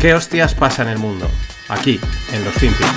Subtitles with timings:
[0.00, 1.26] ¿Qué hostias pasa en el mundo?
[1.68, 2.00] Aquí,
[2.32, 2.88] en los FinPix.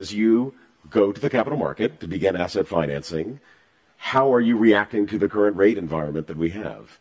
[0.00, 0.52] As you
[0.90, 3.38] go to the capital market to begin asset financing,
[3.96, 6.98] how are you reacting to the current rate environment that we have?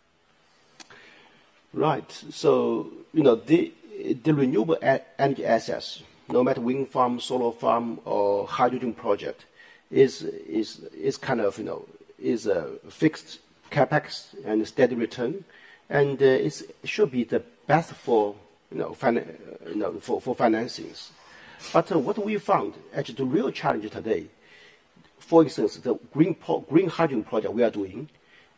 [1.74, 2.12] Right.
[2.30, 3.74] So, you know, the,
[4.24, 4.78] the renewable
[5.18, 9.48] energy assets, no matter wind farm, solar farm, or hydrogen project,
[9.90, 11.88] is, is, is kind of, you know,
[12.20, 13.40] is a fixed
[13.72, 15.44] capex and steady return.
[15.90, 18.36] And uh, it should be the best for,
[18.72, 19.38] you know, fin-
[19.68, 21.10] you know for, for financings.
[21.72, 24.28] But uh, what we found, actually, the real challenge today,
[25.20, 26.36] for instance, the green,
[26.70, 28.10] green hydrogen project we are doing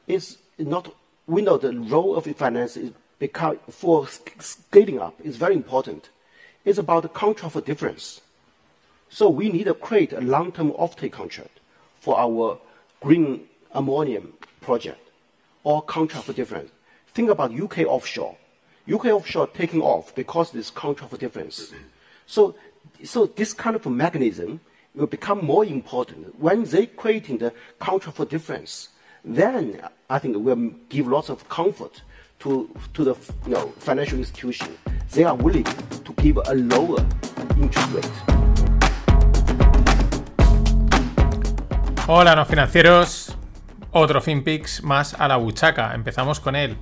[0.08, 0.94] is not,
[1.28, 4.08] we know the role of finance is become, for
[4.40, 6.10] scaling up is very important.
[6.64, 8.22] It's about the contract for difference.
[9.10, 11.60] So we need to create a long-term offtake contract
[12.00, 12.60] for our
[13.00, 15.00] green ammonium project
[15.64, 16.72] or contract for difference.
[17.16, 18.36] Think about UK offshore.
[18.92, 21.72] UK offshore taking off because this contract for difference.
[22.28, 22.56] So,
[23.06, 24.60] so this kind of mechanism
[24.94, 28.90] will become more important when they creating the contract for difference.
[29.24, 32.02] Then I think it will give lots of comfort
[32.40, 34.78] to, to the you know, financial institution.
[35.14, 37.00] They are willing to give a lower
[37.56, 38.12] interest rate.
[42.08, 43.38] Hola, no financieros.
[43.94, 45.94] Otro FinPix más a la buchaca.
[45.96, 46.78] Empezamos con él.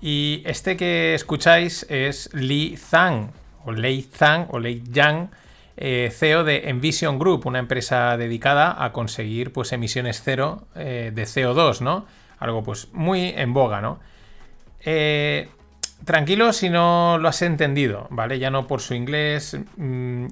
[0.00, 3.32] Y este que escucháis es Li Zhang,
[3.64, 5.30] o Lei Zhang, o Lei Yang,
[5.76, 11.22] eh, CEO de Envision Group, una empresa dedicada a conseguir pues, emisiones cero eh, de
[11.22, 12.06] CO2, ¿no?
[12.38, 14.00] Algo pues muy en boga, ¿no?
[14.80, 15.48] Eh,
[16.04, 18.38] tranquilo si no lo has entendido, ¿vale?
[18.38, 19.56] Ya no por su inglés.
[19.76, 20.26] mm,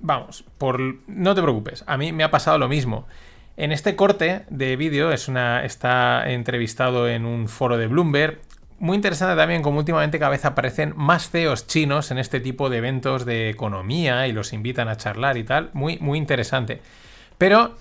[0.00, 0.80] vamos, por.
[1.08, 1.84] No te preocupes.
[1.86, 3.06] A mí me ha pasado lo mismo.
[3.56, 8.40] En este corte de vídeo es está entrevistado en un foro de Bloomberg.
[8.78, 12.78] Muy interesante también como últimamente cada vez aparecen más CEOs chinos en este tipo de
[12.78, 15.70] eventos de economía y los invitan a charlar y tal.
[15.72, 16.80] Muy, muy interesante.
[17.38, 17.76] Pero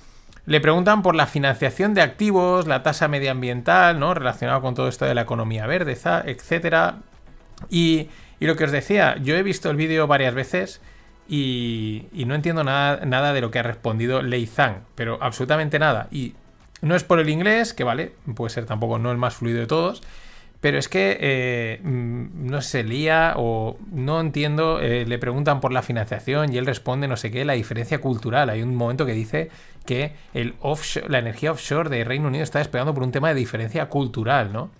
[0.45, 4.13] le preguntan por la financiación de activos, la tasa medioambiental, ¿no?
[4.13, 6.97] Relacionado con todo esto de la economía verde, etcétera.
[7.69, 10.81] Y, y lo que os decía, yo he visto el vídeo varias veces
[11.27, 15.79] y, y no entiendo nada, nada de lo que ha respondido Lei Zhang, pero absolutamente
[15.79, 16.07] nada.
[16.11, 16.35] Y
[16.81, 19.67] no es por el inglés, que vale, puede ser tampoco no el más fluido de
[19.67, 20.03] todos,
[20.63, 25.73] pero es que eh, mm, no se lía o no entiendo, eh, le preguntan por
[25.73, 28.49] la financiación y él responde no sé qué, la diferencia cultural.
[28.49, 29.49] Hay un momento que dice
[29.85, 33.35] que el offshore, la energía offshore de Reino Unido está despegando por un tema de
[33.35, 34.71] diferencia cultural, ¿no?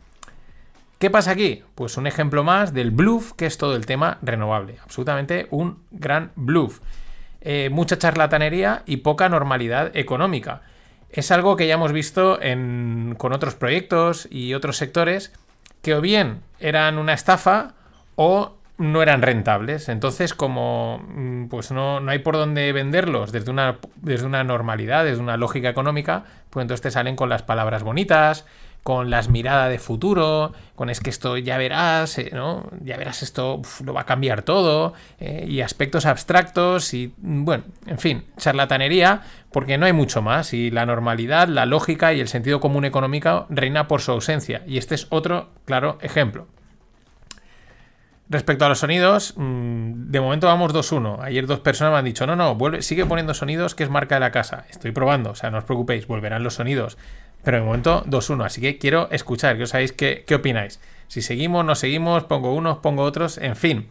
[0.99, 1.63] ¿Qué pasa aquí?
[1.75, 4.77] Pues un ejemplo más del bluff que es todo el tema renovable.
[4.83, 6.79] Absolutamente un gran bluff.
[7.41, 10.61] Eh, mucha charlatanería y poca normalidad económica.
[11.09, 15.33] Es algo que ya hemos visto en- con otros proyectos y otros sectores
[15.83, 17.73] que o bien eran una estafa
[18.16, 19.89] o no eran rentables.
[19.89, 25.06] Entonces, como mm, pues no, no hay por dónde venderlos desde una, desde una normalidad,
[25.06, 28.45] desde una lógica económica, pues entonces te salen con las palabras bonitas,
[28.83, 32.69] con las miradas de futuro, con es que esto ya verás, eh, ¿no?
[32.83, 37.63] Ya verás esto lo va a cambiar todo, eh, y aspectos abstractos y, mm, bueno,
[37.88, 39.22] en fin, charlatanería,
[39.53, 43.45] porque no hay mucho más, y la normalidad, la lógica y el sentido común económico
[43.50, 46.47] reina por su ausencia, y este es otro claro ejemplo.
[48.29, 51.19] Respecto a los sonidos, mm, de momento vamos 2-1.
[51.22, 54.22] Ayer dos personas me han dicho, no, no, sigue poniendo sonidos que es marca de
[54.22, 54.66] la casa.
[54.69, 56.97] Estoy probando, o sea, no os preocupéis, volverán los sonidos.
[57.44, 60.79] Pero de momento 2-1, así que quiero escuchar, que os sabéis qué, qué opináis.
[61.07, 63.88] Si seguimos, no seguimos, pongo unos, pongo otros, en fin.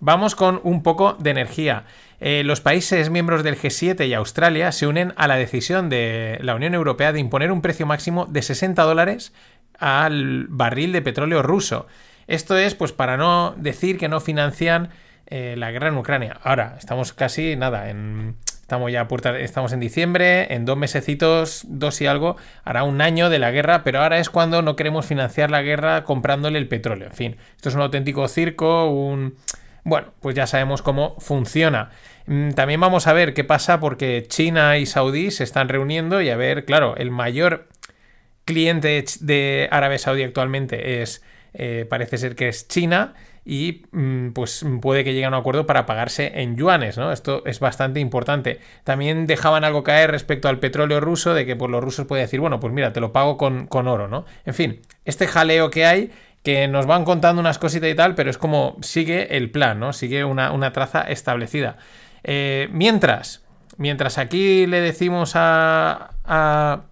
[0.00, 1.84] Vamos con un poco de energía.
[2.20, 6.54] Eh, los países miembros del G7 y Australia se unen a la decisión de la
[6.54, 9.34] Unión Europea de imponer un precio máximo de 60 dólares
[9.78, 11.86] al barril de petróleo ruso.
[12.30, 14.90] Esto es, pues, para no decir que no financian
[15.26, 16.38] eh, la guerra en Ucrania.
[16.44, 21.64] Ahora, estamos casi, nada, en, estamos ya a puerta, estamos en diciembre, en dos mesecitos,
[21.66, 25.06] dos y algo, hará un año de la guerra, pero ahora es cuando no queremos
[25.06, 27.08] financiar la guerra comprándole el petróleo.
[27.08, 29.34] En fin, esto es un auténtico circo, un...
[29.82, 31.90] Bueno, pues ya sabemos cómo funciona.
[32.26, 36.28] Mm, También vamos a ver qué pasa porque China y Saudí se están reuniendo y
[36.28, 37.66] a ver, claro, el mayor
[38.44, 41.24] cliente de Arabia Saudí actualmente es,
[41.54, 43.14] eh, parece ser que es China
[43.44, 47.10] y mm, pues puede que llegue a un acuerdo para pagarse en yuanes, ¿no?
[47.10, 48.60] Esto es bastante importante.
[48.84, 52.40] También dejaban algo caer respecto al petróleo ruso, de que pues, los rusos pueden decir,
[52.40, 54.24] bueno, pues mira, te lo pago con, con oro, ¿no?
[54.44, 56.10] En fin, este jaleo que hay,
[56.42, 59.92] que nos van contando unas cositas y tal, pero es como sigue el plan, ¿no?
[59.92, 61.76] Sigue una, una traza establecida.
[62.22, 63.42] Eh, mientras,
[63.78, 66.82] mientras aquí le decimos a, a,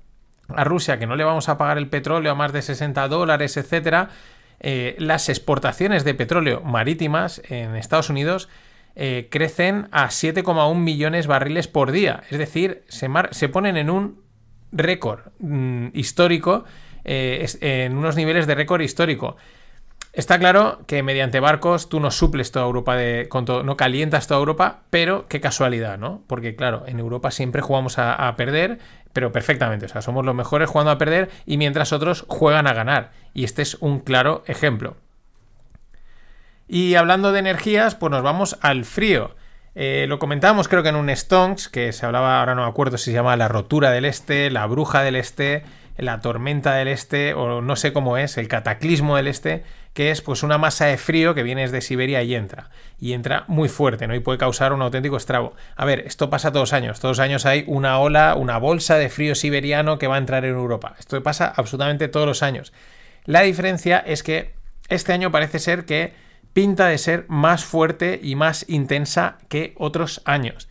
[0.48, 3.56] a Rusia que no le vamos a pagar el petróleo a más de 60 dólares,
[3.56, 4.08] etcétera,
[4.60, 8.48] eh, las exportaciones de petróleo marítimas en Estados Unidos
[8.96, 12.24] eh, crecen a 7,1 millones barriles por día.
[12.30, 14.22] Es decir, se, se ponen en un
[14.72, 16.64] récord mm, histórico,
[17.04, 19.36] eh, en unos niveles de récord histórico.
[20.12, 23.28] Está claro que mediante barcos tú no suples toda Europa de.
[23.64, 26.22] no calientas toda Europa, pero qué casualidad, ¿no?
[26.26, 28.78] Porque, claro, en Europa siempre jugamos a, perder,
[29.12, 29.86] pero perfectamente.
[29.86, 33.10] O sea, somos los mejores jugando a perder y mientras otros juegan a ganar.
[33.34, 34.96] Y este es un claro ejemplo.
[36.66, 39.36] Y hablando de energías, pues nos vamos al frío.
[39.74, 42.98] Eh, lo comentábamos creo que en un Stonks, que se hablaba, ahora no me acuerdo
[42.98, 45.62] si se llama la rotura del este, la bruja del este,
[45.98, 50.22] la tormenta del este, o no sé cómo es, el cataclismo del este, que es
[50.22, 52.70] pues una masa de frío que viene desde Siberia y entra.
[53.00, 54.14] Y entra muy fuerte, ¿no?
[54.14, 55.54] Y puede causar un auténtico estrago.
[55.76, 57.00] A ver, esto pasa todos los años.
[57.00, 60.44] Todos los años hay una ola, una bolsa de frío siberiano que va a entrar
[60.44, 60.94] en Europa.
[60.98, 62.72] Esto pasa absolutamente todos los años.
[63.24, 64.54] La diferencia es que
[64.88, 66.14] este año parece ser que
[66.52, 70.68] pinta de ser más fuerte y más intensa que otros años.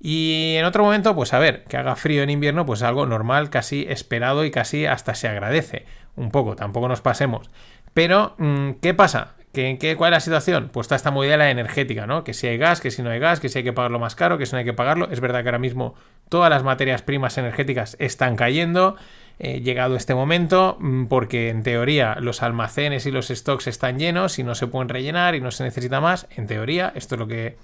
[0.00, 3.50] Y en otro momento, pues a ver, que haga frío en invierno, pues algo normal,
[3.50, 5.86] casi esperado y casi hasta se agradece.
[6.16, 7.50] Un poco, tampoco nos pasemos.
[7.94, 9.34] Pero, mm, ¿qué pasa?
[9.52, 10.70] ¿Qué, ¿Cuál es la situación?
[10.72, 12.22] Pues está esta movida la energética, ¿no?
[12.22, 14.14] Que si hay gas, que si no hay gas, que si hay que pagarlo más
[14.14, 15.08] caro, que si no hay que pagarlo.
[15.10, 15.94] Es verdad que ahora mismo
[16.28, 18.96] todas las materias primas energéticas están cayendo.
[19.40, 24.38] Eh, llegado este momento, mm, porque en teoría los almacenes y los stocks están llenos
[24.38, 26.26] y no se pueden rellenar y no se necesita más.
[26.36, 27.56] En teoría, esto es lo que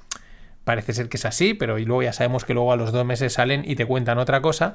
[0.65, 3.05] parece ser que es así, pero y luego ya sabemos que luego a los dos
[3.05, 4.75] meses salen y te cuentan otra cosa.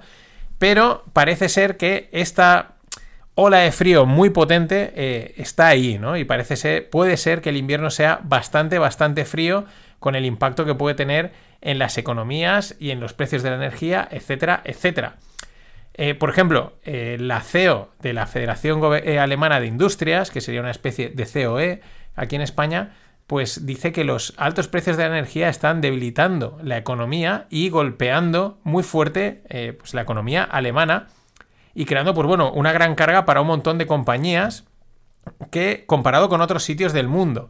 [0.57, 2.75] Pero parece ser que esta
[3.35, 6.17] ola de frío muy potente eh, está ahí, ¿no?
[6.17, 9.65] Y parece ser, puede ser que el invierno sea bastante, bastante frío
[9.99, 11.31] con el impacto que puede tener
[11.61, 15.15] en las economías y en los precios de la energía, etcétera, etcétera.
[15.93, 20.71] Eh, por ejemplo, eh, la CEO de la Federación Alemana de Industrias, que sería una
[20.71, 21.81] especie de COE
[22.15, 22.95] aquí en España,
[23.29, 28.57] pues dice que los altos precios de la energía están debilitando la economía y golpeando
[28.63, 29.43] muy fuerte
[29.79, 31.07] pues la economía alemana
[31.75, 34.65] y creando, pues bueno, una gran carga para un montón de compañías
[35.51, 37.49] que comparado con otros sitios del mundo.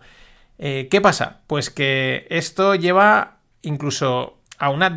[0.58, 1.42] Eh, ¿Qué pasa?
[1.48, 4.94] Pues que esto lleva incluso a una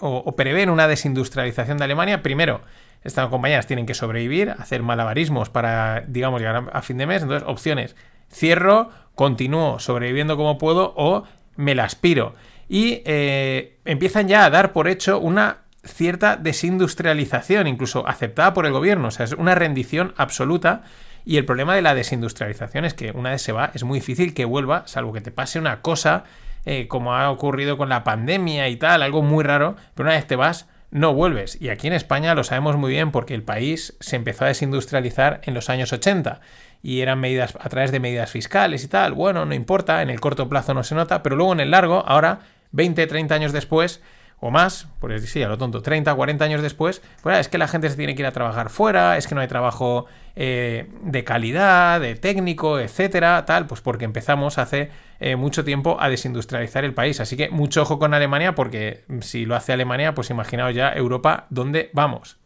[0.00, 2.22] o, prevé una desindustrialización de Alemania.
[2.22, 2.60] Primero,
[3.02, 7.22] estas compañías tienen que sobrevivir, hacer malabarismos para, digamos, llegar a fin de mes.
[7.22, 7.96] Entonces, opciones.
[8.30, 11.24] Cierro, continúo sobreviviendo como puedo o
[11.56, 12.34] me la aspiro.
[12.68, 18.72] Y eh, empiezan ya a dar por hecho una cierta desindustrialización, incluso aceptada por el
[18.72, 19.08] gobierno.
[19.08, 20.82] O sea, es una rendición absoluta.
[21.24, 24.34] Y el problema de la desindustrialización es que una vez se va, es muy difícil
[24.34, 26.24] que vuelva, salvo que te pase una cosa
[26.64, 30.26] eh, como ha ocurrido con la pandemia y tal, algo muy raro, pero una vez
[30.26, 31.60] te vas, no vuelves.
[31.60, 35.40] Y aquí en España lo sabemos muy bien porque el país se empezó a desindustrializar
[35.44, 36.40] en los años 80
[36.82, 39.12] y eran medidas a través de medidas fiscales y tal.
[39.12, 42.04] Bueno, no importa, en el corto plazo no se nota, pero luego en el largo,
[42.06, 42.40] ahora,
[42.72, 44.02] 20, 30 años después,
[44.40, 47.66] o más, pues sí, a lo tonto, 30, 40 años después, pues es que la
[47.66, 51.24] gente se tiene que ir a trabajar fuera, es que no hay trabajo eh, de
[51.24, 56.94] calidad, de técnico, etcétera, tal, pues porque empezamos hace eh, mucho tiempo a desindustrializar el
[56.94, 57.18] país.
[57.18, 61.46] Así que mucho ojo con Alemania, porque si lo hace Alemania, pues imaginaos ya Europa,
[61.50, 62.38] ¿dónde vamos?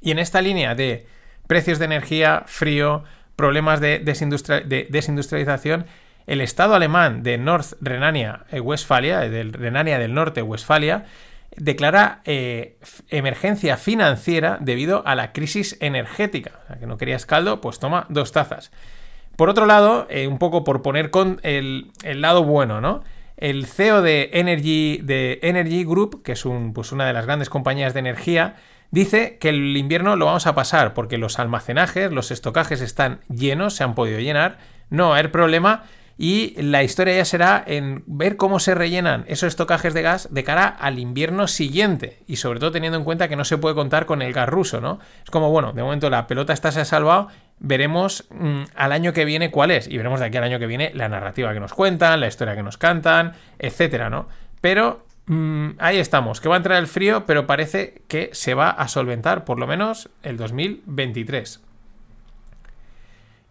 [0.00, 1.06] Y en esta línea de
[1.46, 3.04] precios de energía, frío,
[3.36, 5.86] problemas de, de desindustrialización,
[6.26, 11.04] el Estado alemán de North Renania-Westfalia, del Renania del Norte-Westfalia,
[11.56, 16.60] declara eh, emergencia financiera debido a la crisis energética.
[16.64, 18.70] O sea, que no querías caldo, pues toma dos tazas.
[19.36, 23.02] Por otro lado, eh, un poco por poner con el, lado bueno, ¿no?
[23.36, 27.92] El CEO de Energy, de Energy Group, que es pues una de las grandes compañías
[27.92, 28.56] de energía,
[28.94, 33.74] dice que el invierno lo vamos a pasar porque los almacenajes, los estocajes están llenos,
[33.74, 34.58] se han podido llenar,
[34.88, 35.84] no va a haber problema
[36.16, 40.44] y la historia ya será en ver cómo se rellenan esos estocajes de gas de
[40.44, 42.22] cara al invierno siguiente.
[42.28, 44.80] Y sobre todo teniendo en cuenta que no se puede contar con el gas ruso,
[44.80, 45.00] ¿no?
[45.24, 47.28] Es como, bueno, de momento la pelota está se ha salvado.
[47.58, 49.88] Veremos mm, al año que viene cuál es.
[49.88, 52.54] Y veremos de aquí al año que viene la narrativa que nos cuentan, la historia
[52.54, 54.28] que nos cantan, etcétera, ¿no?
[54.60, 58.70] Pero mm, ahí estamos, que va a entrar el frío, pero parece que se va
[58.70, 61.62] a solventar por lo menos el 2023.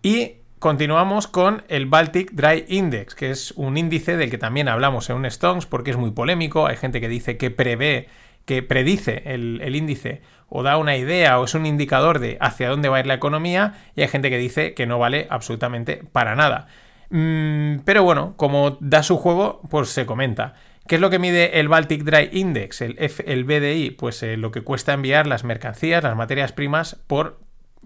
[0.01, 5.09] Y Continuamos con el Baltic Dry Index, que es un índice del que también hablamos
[5.09, 6.67] en un Stones porque es muy polémico.
[6.67, 8.07] Hay gente que dice que prevé,
[8.45, 12.87] que predice el, índice o da una idea o es un indicador de hacia dónde
[12.87, 16.33] va a ir la economía y hay gente que dice que no vale absolutamente para
[16.37, 16.67] nada.
[17.09, 20.53] Mm, pero bueno, como da su juego, pues se comenta.
[20.87, 23.91] ¿Qué es lo que mide el Baltic Dry Index, el, el BDI?
[23.91, 27.39] Pues eh, lo que cuesta enviar las mercancías, las materias primas por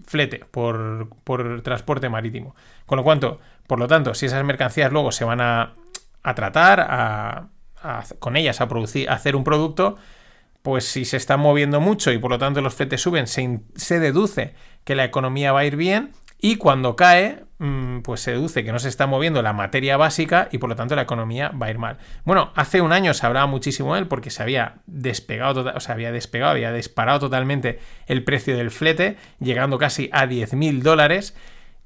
[0.06, 1.08] flete, por,
[1.62, 2.54] transporte marítimo.
[2.86, 5.74] Con lo cuanto, por lo tanto, si esas mercancías luego se van a,
[6.34, 7.48] tratar,
[8.18, 9.96] con ellas a producir, a hacer un producto,
[10.62, 14.54] pues si se están moviendo mucho y por lo tanto los fletes suben, se, deduce
[14.84, 17.44] que la economía va a ir bien y cuando cae,
[18.02, 20.94] pues se deduce que no se está moviendo la materia básica y por lo tanto
[20.94, 21.98] la economía va a ir mal.
[22.24, 25.94] Bueno, hace un año se hablaba muchísimo de él porque se había despegado, o sea,
[25.94, 31.34] había despegado, había disparado totalmente el precio del flete, llegando casi a 10.000 dólares.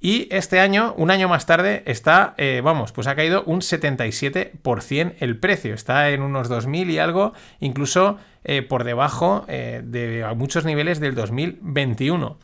[0.05, 5.14] Y este año, un año más tarde, está, eh, vamos, pues ha caído un 77%
[5.21, 5.75] el precio.
[5.75, 11.14] Está en unos 2.000 y algo, incluso eh, por debajo eh, de muchos niveles del
[11.14, 12.37] 2021.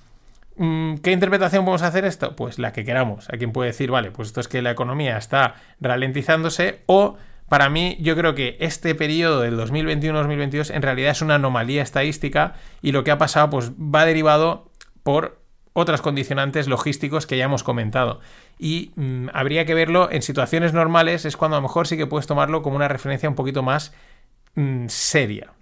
[0.58, 2.34] Mm, ¿Qué interpretación podemos hacer esto?
[2.36, 3.28] Pues la que queramos.
[3.30, 7.16] A quien puede decir, vale, pues esto es que la economía está ralentizándose o
[7.48, 12.54] para mí, yo creo que este periodo del 2021-2022 en realidad es una anomalía estadística
[12.82, 14.70] y lo que ha pasado pues va derivado
[15.02, 15.40] por
[15.72, 18.20] otras condicionantes logísticos que ya hemos comentado.
[18.58, 22.06] Y mm, habría que verlo en situaciones normales, es cuando a lo mejor sí que
[22.06, 23.94] puedes tomarlo como una referencia un poquito más
[24.54, 25.52] mm, seria.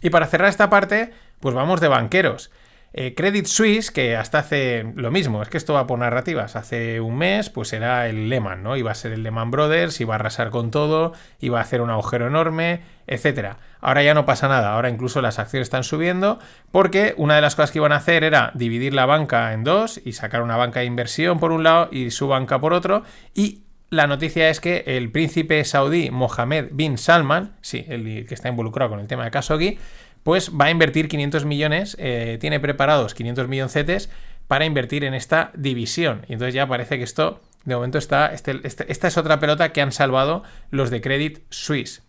[0.00, 2.50] Y para cerrar esta parte, pues vamos de banqueros.
[2.98, 6.56] Eh, Credit Suisse, que hasta hace lo mismo, es que esto va por narrativas.
[6.56, 8.74] Hace un mes, pues era el Lehman, ¿no?
[8.74, 11.90] Iba a ser el Lehman Brothers, iba a arrasar con todo, iba a hacer un
[11.90, 13.58] agujero enorme, etcétera.
[13.82, 16.38] Ahora ya no pasa nada, ahora incluso las acciones están subiendo,
[16.70, 20.00] porque una de las cosas que iban a hacer era dividir la banca en dos
[20.02, 23.02] y sacar una banca de inversión por un lado y su banca por otro,
[23.34, 23.60] y
[23.90, 28.90] la noticia es que el príncipe saudí Mohammed bin Salman, sí, el que está involucrado
[28.90, 29.78] con el tema de Khashoggi,
[30.26, 34.10] pues va a invertir 500 millones, eh, tiene preparados 500 milloncetes
[34.48, 36.22] para invertir en esta división.
[36.26, 38.34] Y entonces ya parece que esto, de momento, está.
[38.34, 40.42] Este, este, esta es otra pelota que han salvado
[40.72, 42.02] los de Credit Suisse.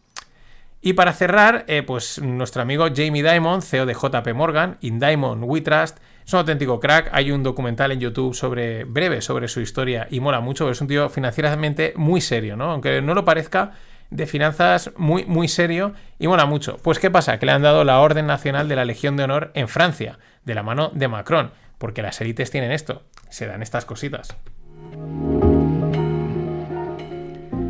[0.81, 5.43] Y para cerrar, eh, pues nuestro amigo Jamie Dimon, CEO de JP Morgan, In Diamond
[5.45, 7.11] We Trust, es un auténtico crack.
[7.13, 10.87] Hay un documental en YouTube sobre breve sobre su historia y mola mucho, es un
[10.87, 12.71] tío financieramente muy serio, ¿no?
[12.71, 13.73] Aunque no lo parezca,
[14.09, 16.77] de finanzas muy, muy serio y mola mucho.
[16.77, 17.39] Pues ¿qué pasa?
[17.39, 20.55] Que le han dado la Orden Nacional de la Legión de Honor en Francia, de
[20.55, 24.35] la mano de Macron, porque las élites tienen esto, se dan estas cositas.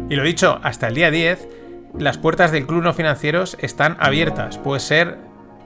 [0.09, 1.47] Y lo dicho, hasta el día 10,
[1.97, 4.57] las puertas del Club No Financieros están abiertas.
[4.57, 5.17] Puedes ser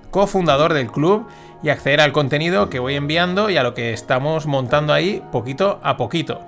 [0.09, 1.27] cofundador del club
[1.63, 5.79] y acceder al contenido que voy enviando y a lo que estamos montando ahí poquito
[5.83, 6.41] a poquito.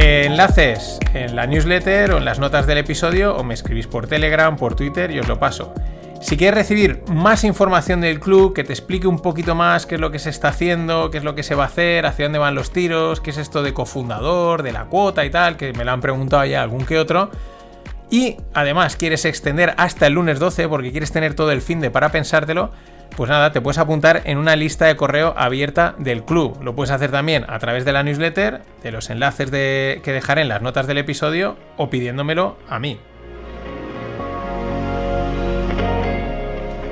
[0.00, 4.56] Enlaces en la newsletter o en las notas del episodio o me escribís por Telegram,
[4.56, 5.74] por Twitter y os lo paso.
[6.22, 10.00] Si quieres recibir más información del club, que te explique un poquito más qué es
[10.00, 12.38] lo que se está haciendo, qué es lo que se va a hacer, hacia dónde
[12.38, 15.84] van los tiros, qué es esto de cofundador, de la cuota y tal, que me
[15.84, 17.30] lo han preguntado ya algún que otro,
[18.10, 21.90] y además quieres extender hasta el lunes 12 porque quieres tener todo el fin de
[21.90, 22.70] para pensártelo,
[23.16, 26.58] pues nada, te puedes apuntar en una lista de correo abierta del club.
[26.62, 30.42] Lo puedes hacer también a través de la newsletter, de los enlaces de, que dejaré
[30.42, 32.98] en las notas del episodio o pidiéndomelo a mí.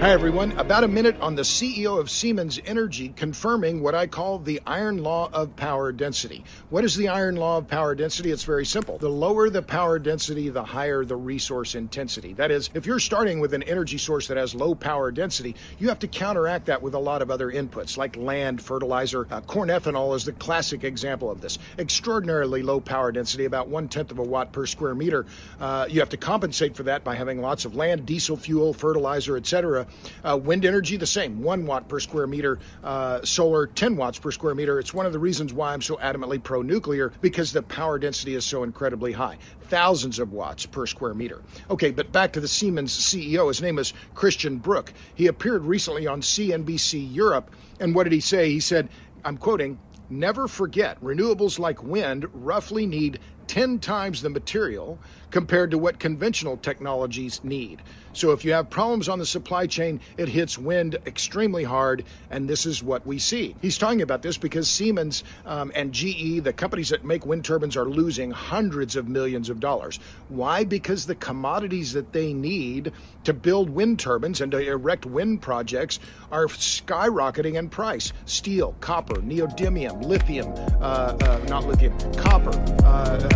[0.00, 0.52] Hi, everyone.
[0.52, 5.02] About a minute on the CEO of Siemens Energy confirming what I call the iron
[5.02, 6.44] law of power density.
[6.70, 8.30] What is the iron law of power density?
[8.30, 8.98] It's very simple.
[8.98, 12.32] The lower the power density, the higher the resource intensity.
[12.32, 15.88] That is, if you're starting with an energy source that has low power density, you
[15.88, 19.26] have to counteract that with a lot of other inputs like land, fertilizer.
[19.32, 21.58] Uh, corn ethanol is the classic example of this.
[21.76, 25.26] Extraordinarily low power density, about one tenth of a watt per square meter.
[25.58, 29.36] Uh, you have to compensate for that by having lots of land, diesel fuel, fertilizer,
[29.36, 29.88] etc.
[30.25, 32.59] Uh, wind energy, the same, one watt per square meter.
[32.83, 34.78] Uh, solar, 10 watts per square meter.
[34.78, 38.35] It's one of the reasons why I'm so adamantly pro nuclear because the power density
[38.35, 39.38] is so incredibly high.
[39.62, 41.42] Thousands of watts per square meter.
[41.71, 43.49] Okay, but back to the Siemens CEO.
[43.49, 44.92] His name is Christian Brook.
[45.14, 47.50] He appeared recently on CNBC Europe.
[47.80, 48.50] And what did he say?
[48.50, 48.88] He said,
[49.25, 49.78] I'm quoting,
[50.11, 54.98] Never forget, renewables like wind roughly need 10 times the material
[55.30, 57.82] compared to what conventional technologies need.
[58.12, 62.48] So if you have problems on the supply chain, it hits wind extremely hard, and
[62.48, 63.54] this is what we see.
[63.60, 67.76] He's talking about this because Siemens um, and GE, the companies that make wind turbines,
[67.76, 70.00] are losing hundreds of millions of dollars.
[70.28, 70.64] Why?
[70.64, 72.92] Because the commodities that they need
[73.24, 76.00] to build wind turbines and to erect wind projects
[76.32, 78.12] are skyrocketing in price.
[78.24, 82.50] Steel, copper, neodymium, lithium, uh, uh, not lithium, copper,
[82.84, 83.28] uh,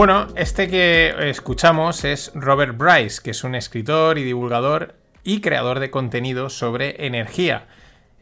[0.00, 4.94] Bueno, este que escuchamos es Robert Bryce, que es un escritor y divulgador
[5.24, 7.66] y creador de contenido sobre energía.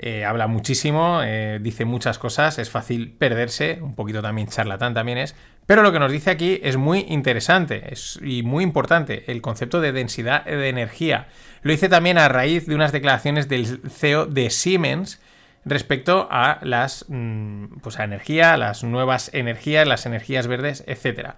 [0.01, 5.19] Eh, habla muchísimo, eh, dice muchas cosas, es fácil perderse, un poquito también charlatán también
[5.19, 5.37] es,
[5.67, 9.93] Pero lo que nos dice aquí es muy interesante y muy importante, el concepto de
[9.93, 11.29] densidad de energía.
[11.63, 15.21] Lo hice también a raíz de unas declaraciones del CEO de Siemens
[15.69, 21.35] respecto a las mm, pues a energía, las nuevas energías, las energías verdes, etc.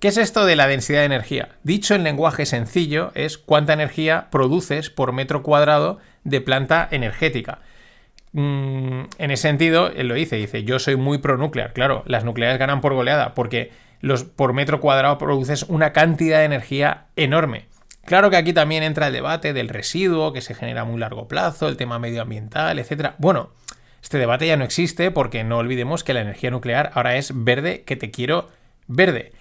[0.00, 1.50] ¿Qué es esto de la densidad de energía?
[1.62, 7.60] Dicho en lenguaje sencillo, es cuánta energía produces por metro cuadrado de planta energética.
[8.32, 11.72] Mm, en ese sentido, él lo dice, dice, yo soy muy pro nuclear.
[11.72, 16.44] Claro, las nucleares ganan por goleada porque los, por metro cuadrado produces una cantidad de
[16.44, 17.68] energía enorme.
[18.04, 21.26] Claro que aquí también entra el debate del residuo que se genera a muy largo
[21.26, 23.12] plazo, el tema medioambiental, etc.
[23.18, 23.50] Bueno,
[24.04, 27.84] este debate ya no existe porque no olvidemos que la energía nuclear ahora es verde,
[27.84, 28.48] que te quiero
[28.86, 29.32] verde.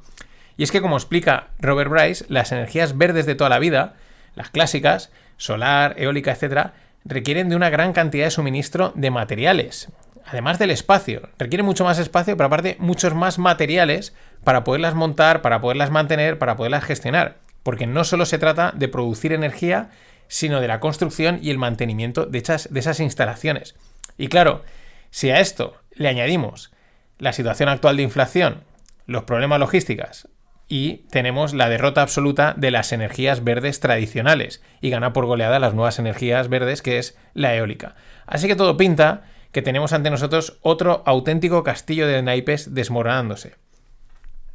[0.57, 3.93] Y es que, como explica Robert Bryce, las energías verdes de toda la vida,
[4.33, 6.71] las clásicas, solar, eólica, etc.,
[7.03, 9.91] requieren de una gran cantidad de suministro de materiales.
[10.25, 15.43] Además del espacio, requieren mucho más espacio, pero aparte muchos más materiales para poderlas montar,
[15.43, 17.35] para poderlas mantener, para poderlas gestionar.
[17.61, 19.91] Porque no solo se trata de producir energía,
[20.27, 23.75] sino de la construcción y el mantenimiento de, esas instalaciones.
[24.17, 24.63] Y claro,
[25.09, 26.71] si a esto le añadimos
[27.17, 28.63] la situación actual de inflación,
[29.05, 30.27] los problemas logísticos,
[30.67, 35.75] y tenemos la derrota absoluta de las energías verdes tradicionales y gana por goleada las
[35.75, 37.95] nuevas energías verdes que es la eólica.
[38.25, 43.55] Así que todo pinta que tenemos ante nosotros otro auténtico castillo de naipes desmoronándose.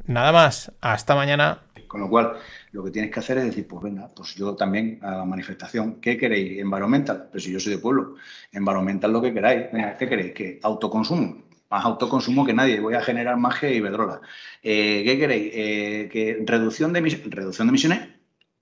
[0.05, 1.59] Nada más, hasta mañana.
[1.91, 2.37] Con lo cual,
[2.71, 5.99] lo que tienes que hacer es decir, pues venga, pues yo también a la manifestación,
[5.99, 6.57] ¿qué queréis?
[6.57, 8.15] Environmental, pero si yo soy de pueblo,
[8.53, 9.67] environmental lo que queráis,
[9.99, 10.33] ¿qué queréis?
[10.33, 11.43] ¿Que autoconsumo?
[11.69, 14.21] más autoconsumo que nadie, voy a generar más que Iberdrola.
[14.63, 15.51] Eh, ¿Qué queréis?
[15.53, 18.09] Eh, que reducción de, reducción de emisiones,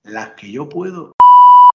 [0.02, 1.14] las que yo puedo